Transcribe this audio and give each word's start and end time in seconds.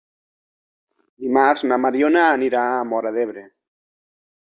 Dimarts 1.25 1.65
na 1.71 1.77
Mariona 1.83 2.23
anirà 2.29 2.63
a 2.79 2.87
Móra 2.95 3.13
d'Ebre. 3.19 3.45